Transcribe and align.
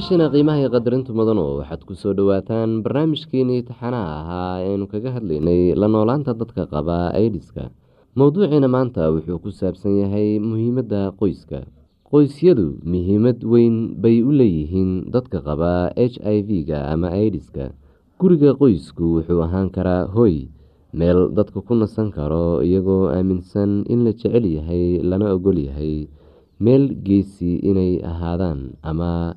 dhegeystayaashiina 0.00 0.32
qiimaha 0.32 0.60
iyo 0.64 0.70
qadarintu 0.72 1.12
mudano 1.12 1.60
waxaad 1.60 1.84
ku 1.84 1.92
soo 1.94 2.12
dhowaataan 2.16 2.80
barnaamijkeenii 2.84 3.68
taxanaha 3.68 4.12
ahaa 4.20 4.56
eanu 4.64 4.88
kaga 4.88 5.12
hadlaynay 5.16 5.76
la 5.76 5.88
noolaanta 5.92 6.32
dadka 6.32 6.64
qaba 6.72 7.12
aidiska 7.12 7.68
mowduuciina 8.16 8.64
maanta 8.68 9.12
wuxuu 9.12 9.36
ku 9.44 9.50
saabsan 9.52 10.00
yahay 10.00 10.40
muhiimadda 10.40 11.12
qoyska. 11.20 11.68
Qoysyadu 12.08 12.80
muhiimad 12.80 13.44
weyn 13.44 14.00
bay 14.00 14.24
u 14.24 14.32
leeyihiin 14.32 15.12
dadka 15.12 15.44
qaba 15.44 15.92
h 15.92 16.16
i 16.24 16.40
v-ga 16.48 16.88
ama 16.92 17.12
aidiska 17.12 17.68
guriga 18.16 18.56
qoysku 18.56 19.20
wuxuu 19.20 19.44
ahaan 19.44 19.68
karaa 19.68 20.08
hoy 20.08 20.48
meel 20.96 21.28
dadka 21.36 21.60
ku 21.60 21.74
nasan 21.76 22.08
karo 22.08 22.64
iyagoo 22.64 23.12
aaminsan 23.12 23.84
in 23.92 24.00
la 24.08 24.12
jecel 24.16 24.48
yahay 24.48 25.04
lana 25.04 25.28
ogol 25.36 25.60
yahay 25.60 26.08
meel 26.56 26.88
geesi 27.04 27.60
inay 27.60 28.00
ahaadaan 28.00 28.72
ama 28.82 29.36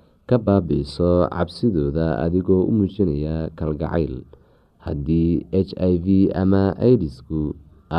ka 0.31 0.37
baabi'iso 0.47 1.27
cabsidooda 1.35 2.07
adigoo 2.25 2.63
u 2.69 2.71
muujinaya 2.77 3.35
kalgacayl. 3.59 4.15
Haddii 4.85 5.31
h 5.51 5.71
i 5.91 5.93
v 6.05 6.07
ama 6.43 6.63
idisku 6.91 7.39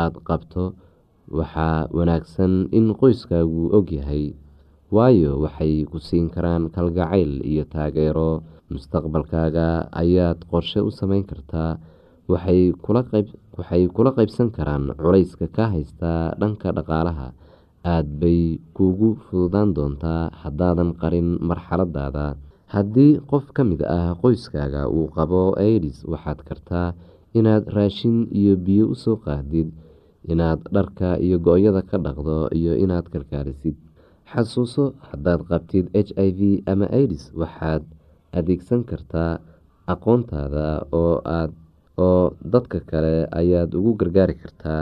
aada 0.01 0.19
qabto 0.29 0.63
waxaa 1.37 1.87
wanaagsan 1.97 2.53
in 2.77 2.85
qoyskaagu 3.01 3.63
ogyahay 3.77 4.25
waayo 4.95 5.31
waxay 5.45 5.85
ku 5.91 5.97
siin 6.07 6.27
karaan 6.33 6.63
kalgacayl 6.75 7.31
iyo 7.51 7.63
taageero. 7.73 8.41
Mustaqbalkaaga 8.73 9.67
ayaad 10.01 10.39
qorshe 10.51 10.79
u 10.81 10.89
sameyn 10.99 11.23
kartaa 11.29 11.77
waxay 12.31 12.73
kula 13.95 14.11
qeybsan 14.17 14.49
karaan 14.57 14.89
culayska 14.97 15.45
ka 15.55 15.65
haysta 15.73 16.33
dhanka 16.41 16.71
dhaqaalaha 16.77 17.27
aada 17.93 18.09
bay 18.21 18.41
kuugu 18.75 19.09
fududaan 19.27 19.69
doontaa 19.77 20.23
haddaadan 20.41 20.89
qarin 21.01 21.29
marxaladaada 21.49 22.25
haddii 22.73 23.13
qof 23.31 23.45
ka 23.55 23.61
mid 23.69 23.81
ah 23.97 24.09
qoyskaaga 24.21 24.81
uu 24.95 25.07
qabo 25.15 25.41
aidis 25.65 25.97
waxaad 26.11 26.39
kartaa 26.49 26.87
inaad 27.39 27.63
raashin 27.75 28.17
iyo 28.39 28.53
biyo 28.65 28.85
u 28.93 28.95
soo 29.03 29.17
qaadid 29.25 29.67
inaad 30.31 30.59
dharka 30.75 31.09
iyo 31.25 31.37
go-yada 31.45 31.81
ka 31.89 31.97
dhaqdo 32.05 32.37
iyo 32.59 32.73
inaad 32.83 33.05
kalkaalisid 33.13 33.75
xasuuso 34.31 34.83
haddaad 35.09 35.41
qabtid 35.49 35.85
h 36.07 36.09
i 36.27 36.29
v 36.37 36.39
ama 36.71 36.87
idis 37.03 37.23
waxaad 37.41 37.83
adeegsan 38.37 38.81
kartaa 38.89 39.31
aqoontaada 39.93 40.67
oo 41.01 41.15
aad 41.37 41.51
oo 42.07 42.23
dadka 42.53 42.79
kale 42.89 43.15
ayaad 43.39 43.69
ugu 43.79 43.91
gargaari 43.99 44.35
kartaa 44.41 44.81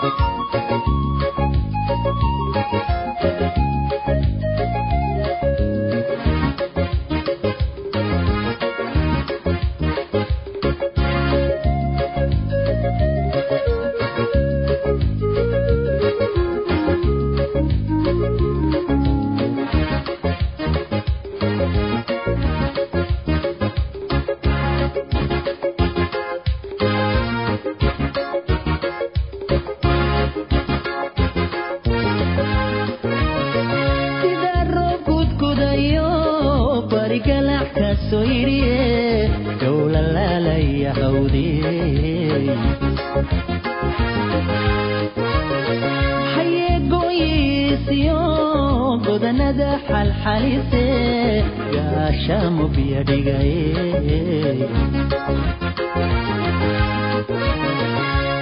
Thank 0.00 0.20
you. 0.20 0.67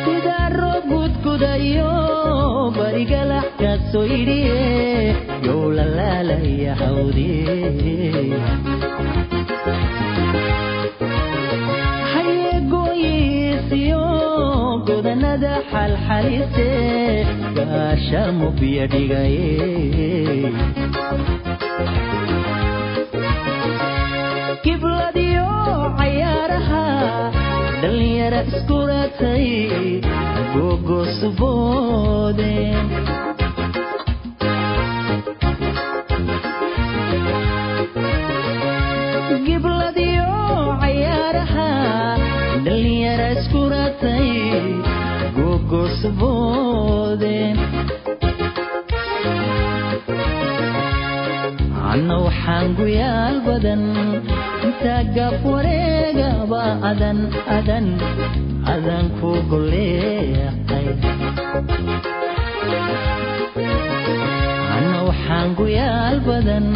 sida 0.05 0.38
roob 0.59 0.85
gudgudayo 0.93 1.90
barigalaxkaasoo 2.78 4.05
idhiye 4.19 4.61
yow 5.47 5.62
lalaalaya 5.78 6.73
hawdiye 6.83 7.57
hayeegooyiisiyo 12.66 14.02
godanada 14.88 15.55
xalxalise 15.73 16.69
gaasha 17.59 18.23
mubya 18.40 18.85
dhigaye 18.93 19.47
kibladiyo 24.66 25.49
cayaaraha 25.99 26.85
dhalinyara 27.82 28.40
iskuratay 28.50 29.46
gogosuboodeen 30.54 32.87
gibladiyo 39.46 40.28
cayaaraha 40.82 41.68
dhalinyara 42.66 43.26
iskuratay 43.37 44.28
gogosuboodeen 45.37 47.56
anna 51.92 52.16
waxaan 52.26 52.66
guyaal 52.80 53.37
badan 53.49 53.82
intaa 54.66 55.02
gaaf 55.16 55.42
wareegaba 55.52 56.62
adan 56.90 57.18
adan 57.56 57.87
adan 58.75 59.04
ku 59.18 59.30
goleehay 59.50 60.87
ana 64.76 64.99
waxaan 65.08 65.49
guyaal 65.61 66.16
badan 66.28 66.66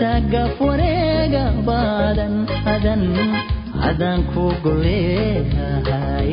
taagaf 0.00 0.54
wareega 0.66 1.44
badan 1.68 2.34
adan 2.74 3.02
adan 3.90 4.18
ku 4.32 4.44
goleehay 4.64 6.30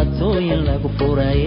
gubatooyin 0.00 0.64
lagu 0.64 0.88
furay 0.96 1.40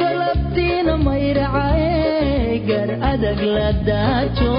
galabtiina 0.00 0.94
mayracaye 1.06 2.58
gar 2.68 2.90
adag 3.12 3.40
la 3.54 3.68
daajo 3.88 4.54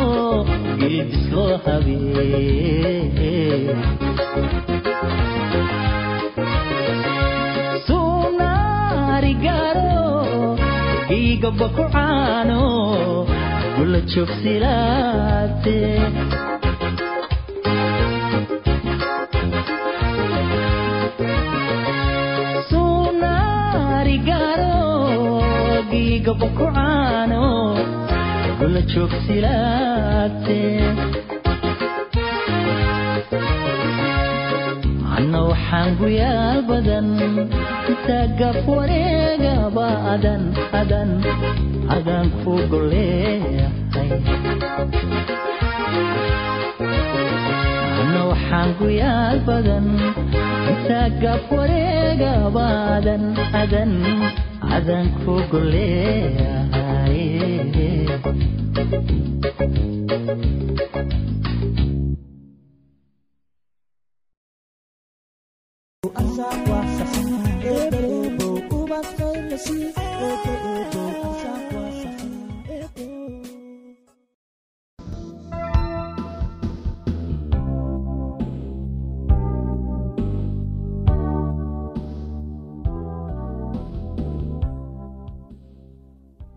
gilbis 0.79 1.23
loo 1.35 1.53
habeeyey 1.65 3.23
sunaarigaro 8.63 10.01
igaba 11.19 11.67
ku 11.75 11.83
caano 11.93 12.61
gula 13.75 13.99
joogsilaate 14.11 15.77
igaba 26.05 26.47
ku 26.57 26.65
caano 26.75 27.43
gula 28.59 28.81
joogsilaate 28.91 30.59
anna 35.15 35.39
waxaan 35.49 35.89
guyaal 35.99 36.59
badan 36.69 37.07
taagaf 38.07 38.57
wareegaba 38.75 39.87
adan 40.13 40.43
adan 40.81 41.09
adan 41.95 42.25
ku 42.41 42.53
goleehay 42.71 43.59
anna 48.01 48.21
waxaan 48.31 48.69
guyaal 48.81 49.37
badan 49.49 49.85
taagaf 50.87 51.43
wareegaba 51.57 52.65
adan 52.97 53.23
adan 53.61 53.91
adan 54.75 55.05
ku 55.21 55.33
goleehay 55.51 57.21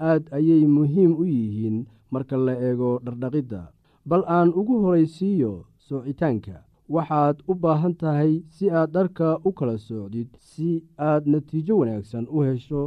aad 0.00 0.22
ayay 0.36 0.66
muhiim 0.66 1.12
u 1.22 1.24
yihiin 1.24 1.86
marka 2.10 2.36
la 2.36 2.52
eego 2.68 3.00
dhardhaqidda. 3.04 3.62
Bal 4.08 4.22
aan 4.36 4.48
ugu 4.60 4.74
horaysiiyo 4.82 5.52
soocitaanka 5.86 6.56
waxaad 6.94 7.36
u 7.50 7.54
baahan 7.62 7.94
tahay 8.00 8.32
si 8.54 8.70
aad 8.70 8.90
dharka 8.96 9.28
u 9.48 9.50
kala 9.52 9.76
soocdid 9.78 10.28
si 10.40 10.68
aad 10.98 11.22
natiijo 11.32 11.74
wanaagsan 11.80 12.26
u 12.34 12.38
hesho 12.46 12.82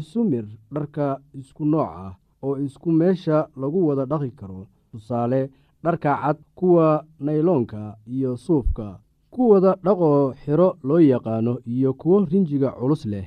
isu 0.00 0.20
mir 0.30 0.46
dharka 0.74 1.06
isku 1.40 1.64
nooc 1.72 1.88
ah 2.04 2.12
oo 2.42 2.56
isku 2.66 2.90
meesha 2.98 3.38
lagu 3.60 3.80
wada 3.88 4.04
dhaqi 4.10 4.30
karo. 4.38 4.66
Tusaale 4.90 5.50
dharka 5.84 6.12
cad 6.22 6.38
kuwa 6.58 7.04
nayloonka 7.24 7.96
iyo 8.06 8.36
suufka 8.36 8.86
kuwada 9.30 9.72
dhaqoo 9.84 10.32
xiro 10.40 10.68
loo 10.88 10.98
yaqaano 11.00 11.54
iyo 11.72 11.90
kuwo 12.00 12.16
rinjiga 12.30 12.70
culus 12.80 13.04
leh 13.12 13.26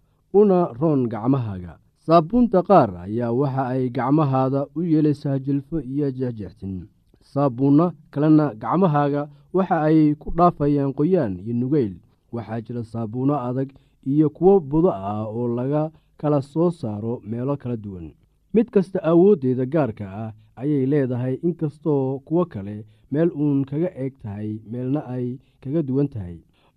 una 0.33 0.59
roon 0.79 1.07
gacmahaaga. 1.09 1.77
Saabuunta 2.05 2.63
qaar 2.63 2.89
ayaa 3.05 3.31
waxa 3.31 3.63
ay 3.73 3.89
gacmahaada 3.89 4.65
u 4.75 4.81
yeelaysaa 4.81 5.39
jilfo 5.39 5.79
iyo 5.81 6.11
jexjextin 6.11 6.87
saabuunno 7.21 7.91
kalena 8.11 8.45
gacmahaaga 8.61 9.29
waxa 9.53 9.81
ay 9.87 10.15
ku 10.15 10.31
dhaafayaan 10.37 10.93
qoyaan 10.93 11.33
iyo 11.39 11.53
nugeyl. 11.53 11.93
Waxaa 12.31 12.61
jira 12.65 12.83
saabuunno 12.83 13.35
adag 13.47 13.69
iyo 14.05 14.29
kuwo 14.29 14.59
budo 14.59 14.89
ah 14.91 15.25
oo 15.27 15.47
laga 15.57 15.91
kala 16.17 16.41
soo 16.41 16.71
saaro 16.71 17.21
meelo 17.29 17.57
kala 17.57 17.77
duwan. 17.77 18.11
Mid 18.53 18.67
kasta 18.73 18.99
awooddeeda 19.03 19.65
gaarka 19.65 20.05
ah 20.23 20.33
ayay 20.55 20.85
leedahay 20.85 21.35
inkastoo 21.43 22.19
kuwo 22.25 22.45
kale 22.45 22.85
meel 23.11 23.29
uun 23.35 23.65
kaga 23.65 23.89
eeg 23.95 24.13
tahay 24.23 24.59
meelna 24.71 25.01
ay 25.05 25.37
kaga 25.61 25.81
duwan 25.83 26.07
tahay 26.07 26.37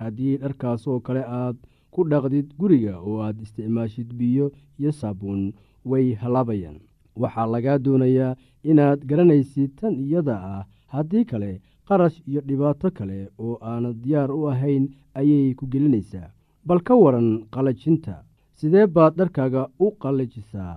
haddii 0.00 0.36
dharkaas 0.42 0.82
oo 0.88 1.00
kale 1.06 1.22
aad 1.40 1.56
ku 1.92 2.00
dhaqdid 2.10 2.46
guriga 2.60 2.94
oo 3.08 3.18
aad 3.26 3.36
isticmaashid 3.44 4.08
biyo 4.18 4.46
iyo 4.80 4.92
saabuun 5.00 5.42
way 5.90 6.06
halaabayaan 6.22 6.78
waxaa 7.22 7.46
lagaa 7.54 7.78
doonayaa 7.84 8.36
inaad 8.70 9.00
garanaysid 9.10 9.70
tan 9.80 9.94
iyada 10.04 10.36
ah. 10.54 10.64
Haddii 10.94 11.24
kale 11.30 11.52
qarash 11.88 12.18
iyo 12.28 12.40
dhibaato 12.48 12.88
kale 12.98 13.18
oo 13.44 13.56
aanad 13.70 13.96
diyaar 14.04 14.30
u 14.38 14.42
ahayn 14.52 14.84
ayay 15.18 15.54
ku 15.58 15.64
gelinaysaa. 15.72 16.28
Bal 16.66 16.80
ka 16.86 16.94
waran 17.02 17.28
qalajinta. 17.52 18.14
Sidee 18.58 18.86
baad 18.94 19.12
dharkaaga 19.18 19.62
u 19.84 19.86
qallajisaa 20.02 20.74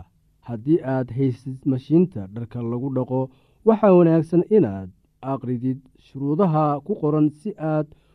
haddii 0.48 0.80
aad 0.94 1.08
haysid 1.18 1.58
mashiinta 1.72 2.22
dharka 2.36 2.60
lagu 2.72 2.90
dhaqo 2.96 3.20
waxaa 3.68 3.94
wanaagsan 3.98 4.44
inaad 4.58 4.90
aqridid 5.32 5.80
shuruudaha 6.06 6.80
ku 6.86 6.94
qoran 7.02 7.28
si 7.40 7.50
aad 7.74 7.88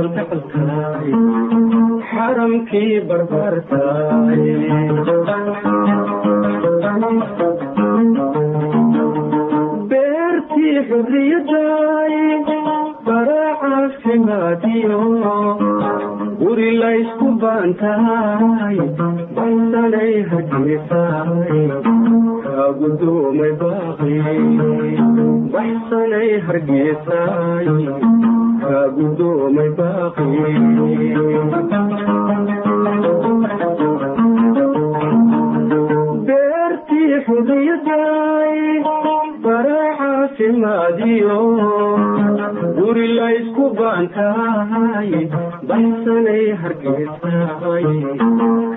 bidhaansiya 0.00 0.24
kalgacalkaay 0.30 1.10
xaramkii 2.10 3.00
barbarkaay 3.08 4.44
beertii 9.90 10.74
xurriyaday 10.88 12.14
baraacafimaadiyo 13.06 15.00
guri 16.42 16.70
laysku 16.82 17.28
baantahay 17.42 18.78
baysanay 19.36 20.12
hargeysaay 20.30 21.60
kaagudoomay 22.44 23.52
baaqi 23.62 24.14
baxsanay 25.54 26.30
hargeysaay 26.48 27.66
kaagudoomay 28.70 29.68
baaqi 29.78 30.26
beertii 36.28 37.14
xurriyaday 37.26 38.58
baraacafimaadiyo 39.44 41.38
guri 42.78 43.06
laysku 43.18 43.64
baantahay 43.78 45.10
baxsanay 45.70 46.44
hargeysaay 46.62 47.88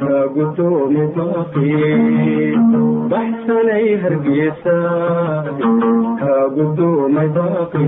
kaagudoomay 0.02 1.08
baaqi 1.18 1.74
baxsanay 3.14 3.88
hargeysa 4.06 4.78
kaa 6.22 6.44
gudoomay 6.58 7.30
baaqi 7.38 7.88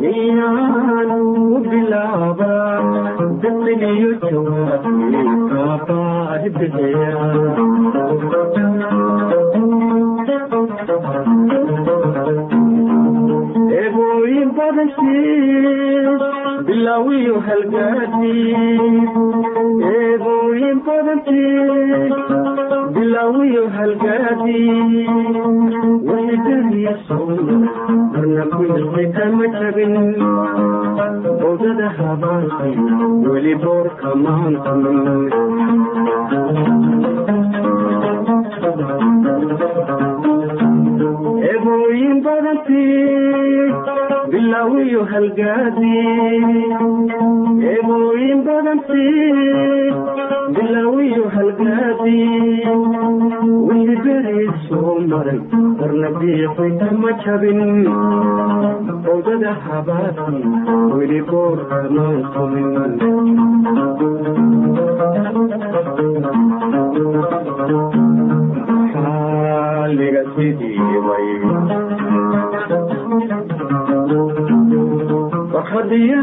miyaanu 0.00 1.18
eebooyin 19.92 20.78
badankiis 20.86 22.14
bilaawiyo 22.96 23.64
halgaadiis 23.76 24.89
eebooyin 41.50 42.16
badantii 42.24 43.72
bilaawiyo 44.32 45.02
halgaadi 45.12 45.96
eebooyin 47.72 48.40
badantii 48.48 49.92
bilaawiyo 50.56 51.24
halgaadi 51.36 52.18
wixii 53.68 53.98
beriid 54.04 54.54
soo 54.68 54.94
maray 55.12 55.40
marna 55.80 56.10
biiqay 56.20 56.72
kama 56.82 57.12
jabin 57.24 57.60
bowdada 59.06 59.52
habaasi 59.66 60.38
weli 60.96 61.20
boorka 61.30 61.78
maantamin 61.96 63.29
waxadiyo 75.90 76.22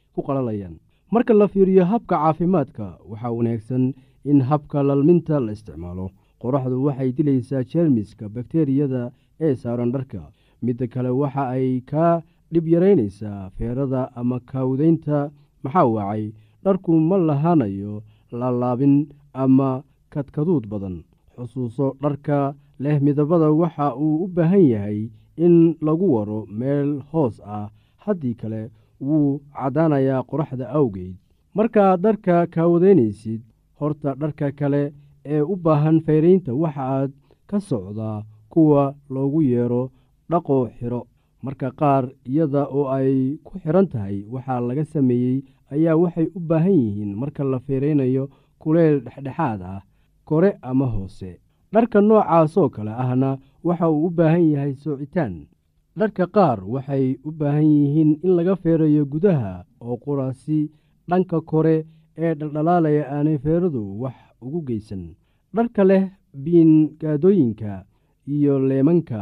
ku 0.15 0.21
qalalayaan 0.27 0.75
marka 1.13 1.33
la 1.33 1.47
fiiriyo 1.53 1.85
habka 1.91 2.15
caafimaadka 2.15 2.85
waxaa 3.09 3.31
wanaagsan 3.37 3.83
in 4.31 4.41
habka 4.49 4.83
lalminta 4.83 5.39
la 5.39 5.51
isticmaalo. 5.51 6.07
Qoraxdu 6.41 6.77
waxay 6.87 7.09
dilaysaa 7.17 7.63
jeermiska 7.71 8.29
bakteriyada 8.29 9.11
ee 9.39 9.55
saaran 9.55 9.91
dharka. 9.91 10.21
Midda 10.65 10.87
kale 10.93 11.09
waxa 11.21 11.43
ay 11.55 11.81
kaa 11.91 12.21
dhib 12.53 12.65
yaraynaysaa 12.73 13.49
feerada 13.57 14.01
ama 14.15 14.37
kaawdaynta 14.49 15.17
maxaa 15.63 15.85
wacay? 15.95 16.23
Dharku 16.63 16.91
ma 17.09 17.17
lahaanayo 17.17 17.93
laalaabin 18.39 18.95
ama 19.33 19.83
kadkaduud 20.13 20.65
badan. 20.71 21.03
Xusuuso 21.35 21.87
dharka 22.01 22.55
leh 22.83 22.97
midabada 23.05 23.51
waxa 23.61 23.87
uu 23.95 24.23
u 24.23 24.27
baahan 24.35 24.65
yahay 24.73 24.99
in 25.45 25.55
lagu 25.81 26.07
waro 26.15 26.39
meel 26.59 26.89
hoos 27.11 27.35
ah. 27.45 27.69
Haddii 28.03 28.33
kale 28.41 28.61
wuu 29.07 29.41
caddaanayaa 29.57 30.23
qoraxda 30.29 30.65
awgeed. 30.77 31.15
Markaad 31.57 32.01
dharka 32.01 32.47
kaawadaynaysid 32.53 33.41
horta 33.79 34.15
dharka 34.21 34.51
kale 34.51 34.93
ee 35.25 35.41
u 35.41 35.55
baahan 35.55 35.99
fayraynta 36.05 36.53
waxaaad 36.53 37.11
ka 37.49 37.59
socdaa 37.59 38.23
kuwa 38.49 38.95
loogu 39.09 39.41
yeero 39.41 39.91
dhaqo 40.31 40.69
xiro. 40.79 41.01
Marka 41.43 41.71
qaar 41.79 42.03
iyada 42.25 42.63
oo 42.69 42.87
ay 42.97 43.37
ku 43.43 43.59
xiran 43.59 43.87
tahay 43.87 44.17
waxaa 44.33 44.59
laga 44.67 44.85
sameeyey 44.85 45.43
ayaa 45.73 45.95
waxay 45.97 46.27
u 46.37 46.39
baahan 46.39 46.71
yihiin 46.83 47.15
marka 47.21 47.43
la 47.43 47.59
feeraynayo 47.59 48.29
kuleyl 48.61 48.99
dhexdhexaad 49.05 49.61
ah 49.61 49.81
kore 50.25 50.57
ama 50.61 50.85
hoose. 50.85 51.39
Dharka 51.73 52.01
noocaasoo 52.01 52.69
kale 52.69 52.91
ahna 53.03 53.37
waxa 53.63 53.89
uu 53.89 54.05
u 54.05 54.09
baahan 54.09 54.45
yahay 54.51 54.73
soocitaan 54.75 55.33
dharka 55.99 56.25
qaar 56.35 56.59
waxay 56.73 57.05
u 57.27 57.31
baahan 57.39 57.65
yihiin 57.77 58.11
in 58.23 58.31
laga 58.37 58.55
feerayo 58.63 59.03
gudaha 59.13 59.53
oo 59.85 59.95
quraasi 60.03 60.59
dhanka 61.09 61.37
kore 61.51 61.77
ee 62.17 62.33
dhaldhalaalaya 62.39 63.03
aanay 63.15 63.37
feeradu 63.45 63.81
wax 64.01 64.15
ugu 64.45 64.59
geysan. 64.67 65.03
Dharka 65.55 65.83
leh 65.89 66.03
biingaadooyinka 66.43 67.73
iyo 68.35 68.53
leemanka 68.69 69.21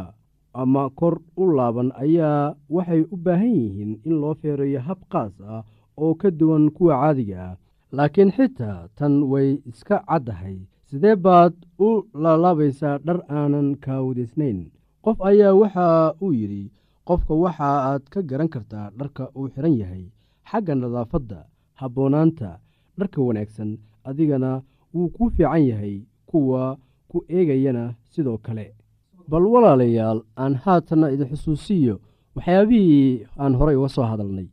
ama 0.62 0.84
kor 1.00 1.16
u 1.42 1.44
laaban 1.58 1.90
ayaa 2.04 2.56
waxay 2.76 3.02
u 3.14 3.16
baahan 3.26 3.54
yihiin 3.62 3.92
in 4.08 4.14
loo 4.22 4.34
feerayo 4.42 4.80
hab 4.88 4.98
qaas 5.12 5.34
ah 5.54 5.64
oo 6.04 6.14
ka 6.22 6.30
duwan 6.40 6.66
kuwa 6.76 6.94
caadiga 7.02 7.40
ah. 7.50 7.58
Laakiin 7.98 8.32
xitaa 8.38 8.88
tan 8.98 9.14
way 9.32 9.50
iska 9.70 9.98
caddahay. 10.10 10.58
Sidee 10.90 11.16
baad 11.26 11.54
u 11.88 11.90
laalaabaysaa 12.24 12.98
dhar 13.06 13.20
aanan 13.38 13.70
kaawadaysnayn 13.84 14.60
qof 15.10 15.22
ayaa 15.26 15.54
waxa 15.62 16.14
uu 16.22 16.34
yidhi 16.40 16.64
qofka 17.08 17.34
waxa 17.34 17.66
aad 17.90 18.04
ka 18.14 18.22
garan 18.22 18.50
kartaa 18.54 18.92
dharka 19.00 19.24
uu 19.38 19.48
xiran 19.54 19.74
yahay 19.82 20.04
xagga 20.50 20.74
nadaafadda 20.76 21.40
habboonaanta 21.80 22.50
dharka 23.00 23.22
wanaagsan 23.22 23.70
adigana 24.10 24.62
wuu 24.94 25.10
kuu 25.16 25.30
fiican 25.36 25.64
yahay 25.72 25.96
kuwa 26.30 26.78
ku 27.10 27.26
eegayana 27.38 27.84
sidoo 28.12 28.38
kale. 28.38 28.66
Bal 29.30 29.46
walaalayaal 29.54 30.22
aan 30.38 30.54
haatanna 30.64 31.12
idin 31.14 31.30
xusuusiyo 31.32 31.96
waxyaabihii 32.36 33.26
aan 33.42 33.54
horay 33.60 33.76
uga 33.76 33.90
soo 33.90 34.06
hadalnay. 34.12 34.48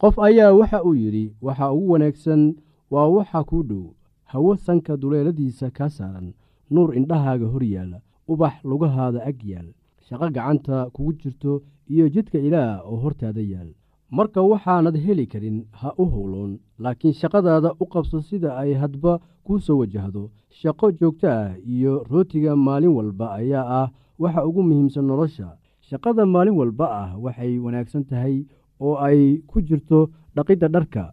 Qof 0.00 0.18
ayaa 0.18 0.52
waxa 0.52 0.84
uu 0.84 0.94
yidhi 0.94 1.32
waxa 1.46 1.72
ugu 1.72 1.90
wanaagsan 1.92 2.42
waa 2.90 3.08
waxa 3.16 3.44
kuu 3.44 3.62
dhow 3.62 3.84
hawo 4.24 4.56
sanka 4.56 4.96
duleeladiisa 4.96 5.70
kaa 5.70 5.88
saaran 5.88 6.28
nuur 6.70 6.96
indhahaaga 6.98 7.46
hor 7.46 7.64
yaalla 7.64 7.98
ubax 8.28 8.54
lugahaada 8.64 9.24
ag 9.30 9.40
yaal 9.44 9.68
shaqo 10.12 10.28
gacanta 10.36 10.90
kugu 10.94 11.12
jirto 11.20 11.62
iyo 11.88 12.08
jidka 12.08 12.38
ilaah 12.38 12.84
oo 12.86 12.96
hortaada 13.02 13.40
yaal. 13.40 13.70
Marka 14.10 14.42
waxaanad 14.42 14.96
heli 15.04 15.26
karin 15.26 15.64
ha 15.80 15.90
u 16.02 16.04
howloon 16.04 16.52
laakiin 16.78 17.14
shaqadaada 17.20 17.70
u 17.82 17.84
qabso 17.92 18.20
sida 18.20 18.50
ay 18.62 18.74
hadba 18.74 19.20
kuu 19.44 19.58
soo 19.58 19.78
wajahdo. 19.80 20.30
Shaqo 20.60 20.86
joogto 20.92 21.28
ah 21.28 21.56
iyo 21.74 22.04
rootiga 22.10 22.52
maalin 22.56 22.92
walba 22.98 23.26
ayaa 23.40 23.64
ah 23.82 23.88
waxa 24.18 24.44
ugu 24.48 24.62
muhiimsan 24.62 25.04
nolosha. 25.06 25.48
Shaqada 25.88 26.26
maalin 26.26 26.54
walba 26.60 26.86
ah 27.02 27.10
waxay 27.24 27.58
wanaagsan 27.64 28.04
tahay 28.04 28.44
oo 28.80 28.94
ay 29.06 29.40
ku 29.50 29.60
jirto 29.68 30.10
dhaqidda 30.36 30.68
dharka. 30.68 31.04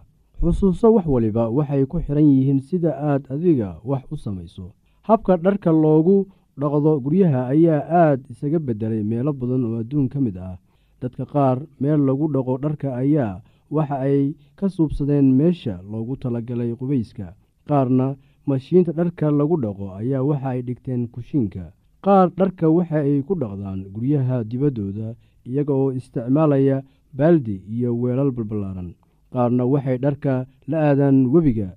Xusuuso 0.41 0.93
wax 0.95 1.05
waliba 1.07 1.49
waxay 1.57 1.85
ku 1.85 1.99
xidhan 2.03 2.27
yihiin 2.35 2.59
sida 2.67 2.91
aad 3.09 3.23
adiga 3.33 3.79
wax 3.89 4.03
u 4.12 4.15
samayso. 4.17 4.65
Habka 5.07 5.38
dharka 5.38 5.71
loogu 5.71 6.27
dhaqdo 6.61 6.91
guryaha 7.05 7.41
ayaa 7.53 7.81
aad 8.03 8.19
isaga 8.31 8.59
beddelay 8.67 9.03
meelo 9.11 9.31
badan 9.39 9.63
oo 9.65 9.79
adduun 9.81 10.07
ka 10.09 10.19
mid 10.25 10.37
ah. 10.37 10.57
Dadka 11.01 11.25
qaar 11.33 11.57
meel 11.79 12.01
lagu 12.07 12.25
dhaqo 12.33 12.53
dharka 12.63 12.89
ayaa 13.01 13.41
waxa 13.75 13.95
ay 14.07 14.35
ka 14.59 14.67
suubsadeen 14.75 15.27
meesha 15.39 15.75
loogu 15.91 16.15
talagalay 16.21 16.71
qubayska. 16.79 17.27
Qaarna 17.67 18.07
mashiinta 18.47 18.91
dharka 18.99 19.31
lagu 19.31 19.55
dhaqo 19.63 19.85
ayaa 19.99 20.23
waxa 20.29 20.49
ay 20.53 20.61
dhigteen 20.67 21.07
kushiinka. 21.13 21.65
Qaar 22.05 22.27
dharka 22.39 22.65
waxa 22.77 22.99
ay 23.07 23.21
ku 23.27 23.33
dhaqdaan 23.41 23.79
guryaha 23.93 24.43
dibaddooda 24.49 25.15
iyaga 25.49 25.73
oo 25.73 25.91
isticmaalaya 25.99 26.83
baaldi 27.17 27.55
iyo 27.73 27.89
weelal 28.01 28.31
balballaaran 28.35 28.89
qaarna 29.33 29.63
waxay 29.73 29.97
dharka 29.97 30.33
la 30.69 30.77
aadaan 30.89 31.17
webiga 31.33 31.69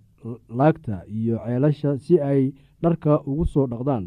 laagta 0.58 0.96
iyo 1.18 1.36
ceelasha 1.44 1.90
si 2.04 2.14
ay 2.20 2.52
dharka 2.82 3.12
ugu 3.30 3.44
soo 3.52 3.66
dhaqdaan 3.72 4.04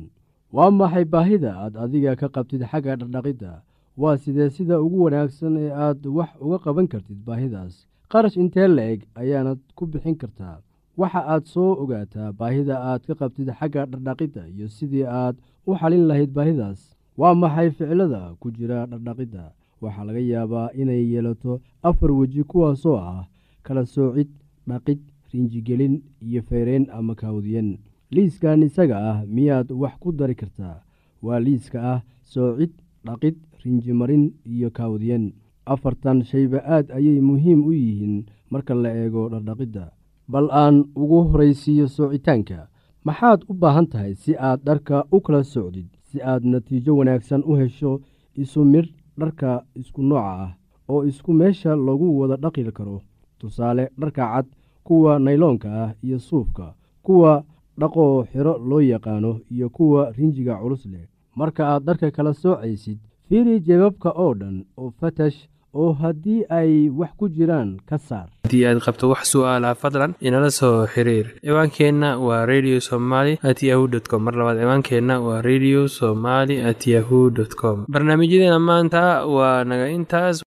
waa 0.54 0.72
maxay 0.72 1.06
baahida 1.06 1.52
aad 1.64 1.74
adiga 1.78 2.16
ka 2.16 2.28
qabtid 2.30 2.62
xagga 2.72 2.96
dhardhaqidda 2.96 3.62
waa 3.98 4.18
sidee 4.18 4.50
sida 4.50 4.76
ugu 4.82 5.04
wanaagsan 5.06 5.58
ee 5.58 5.72
aad 5.86 6.06
wax 6.18 6.30
uga 6.46 6.58
qaban 6.66 6.88
kartid 6.88 7.18
baahidaas? 7.28 7.74
Qarash 8.12 8.38
intee 8.38 8.68
la-eg 8.68 9.02
ayaanad 9.22 9.60
ku 9.76 9.84
bixin 9.92 10.16
kartaa 10.22 10.58
waxa 10.98 11.22
aad 11.34 11.44
soo 11.54 11.72
ogaataa 11.84 12.32
baahida 12.40 12.76
aad 12.90 13.02
ka 13.08 13.14
qabtid 13.22 13.50
xagga 13.60 13.86
dhardhaqidda 13.92 14.42
iyo 14.56 14.68
sidii 14.68 15.04
aad 15.22 15.36
u 15.68 15.72
xalin 15.80 16.06
lahayd 16.10 16.32
baahidaas. 16.38 16.80
Waa 17.20 17.34
maxay 17.42 17.70
ficilada 17.72 18.22
ku 18.40 18.52
jira 18.58 18.86
dhardhaqidda 18.92 19.44
waxaa 19.82 20.04
laga 20.08 20.20
yaabaa 20.20 20.70
inay 20.82 21.04
yeelato 21.12 21.60
afar 21.84 22.12
weji 22.12 22.44
kuwaasoo 22.44 22.98
ah 22.98 23.26
kala 23.66 23.86
soocid 23.86 24.30
dhaqid 24.68 25.00
rinjigelin 25.34 25.96
iyo 26.28 26.42
feyreyn 26.48 26.86
ama 26.98 27.16
kaawdiyen 27.16 27.70
liiskan 28.12 28.64
isaga 28.64 28.98
ah 29.12 29.20
miyaad 29.26 29.72
wax 29.72 29.96
ku 30.02 30.12
dari 30.12 30.36
kartaa? 30.36 30.82
Waa 31.26 31.40
liiska 31.40 31.80
ah 31.94 32.00
soocid 32.24 32.72
dhaqid 33.06 33.36
rinjimarin 33.64 34.34
iyo 34.46 34.70
kaawdiyen 34.78 35.34
afartan 35.66 36.22
shayba 36.24 36.60
aad 36.76 36.92
ayay 36.98 37.20
muhiim 37.22 37.60
u 37.70 37.72
yihiin 37.74 38.16
marka 38.52 38.74
la 38.78 38.90
eego 38.94 39.30
dhardhaqidda 39.32 39.86
bal 40.32 40.48
aan 40.52 40.76
ugu 41.02 41.20
horaysiiyo 41.30 41.88
soocitaanka 41.88 42.60
maxaad 43.06 43.40
u 43.50 43.54
baahan 43.62 43.88
tahay 43.92 44.14
si 44.22 44.32
aad 44.38 44.60
dharka 44.68 44.98
u 45.16 45.18
kala 45.26 45.42
socdid 45.44 45.88
si 46.10 46.18
aad 46.22 46.44
natiijo 46.52 46.92
wanaagsan 46.98 47.42
u 47.50 47.54
hesho 47.60 47.92
isu 48.44 48.62
midh 48.74 48.90
dharka 49.20 49.52
isku 49.82 50.02
nooca 50.10 50.34
ah 50.46 50.52
oo 50.92 51.02
isku 51.10 51.32
meesha 51.40 51.72
lagu 51.88 52.08
wada 52.20 52.36
dhaqi 52.44 52.62
karo. 52.78 53.02
Tusaale 53.40 53.90
dharka 54.00 54.24
cad 54.34 54.46
kuwa 54.88 55.12
nayloonka 55.20 55.70
ah 55.84 55.90
iyo 56.06 56.18
suufka 56.28 56.68
kuwa 57.06 57.32
dhaqoo 57.80 58.26
xiro 58.32 58.54
loo 58.70 58.80
yaqaano 58.82 59.32
iyo 59.52 59.70
kuwa 59.70 60.12
rinjiga 60.18 60.56
culus 60.62 60.86
leh. 60.86 61.06
Marka 61.36 61.64
aad 61.68 61.84
dharka 61.88 62.12
kala 62.16 62.34
soocaysid 62.34 62.98
fiiri 63.30 63.60
jebabka 63.68 64.10
oo 64.24 64.34
dhan 64.40 64.58
oo 64.78 64.94
fatash 65.00 65.40
oo 65.76 65.92
haddii 66.02 66.46
ay 66.58 66.88
wax 67.00 67.12
ku 67.20 67.26
jiraan 67.36 67.70
ka 67.90 67.98
saar. 67.98 68.28
Haddii 68.46 68.64
aad 68.66 68.80
qabto 68.86 69.10
wax 69.12 69.24
su'aalaha 69.34 69.76
fadlan 69.82 70.14
inala 70.28 70.50
soo 70.60 70.88
xiriir. 70.94 71.28
Ciwaankeenna 71.44 72.10
waa 72.26 72.46
radio 72.52 72.80
somaly 72.80 73.34
at 73.50 73.60
yahu 73.70 73.88
t 73.92 74.08
com. 74.10 74.24
Mar 74.24 74.34
labaad 74.40 74.58
ciwaankeenna 74.62 75.16
waa 75.26 75.42
radio 75.50 75.88
somaly 75.98 76.62
at 76.70 76.88
yahu 76.88 77.20
dt 77.38 77.54
com. 77.60 77.78
Barnaamijyadeena 77.92 78.60
maanta 78.70 79.28
waa 79.36 79.64
naga 79.68 79.90
intaas 79.98 80.45